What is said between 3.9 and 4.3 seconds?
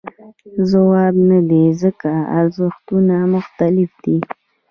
دي.